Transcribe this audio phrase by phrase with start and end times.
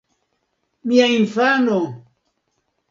[0.87, 1.79] Mia infano!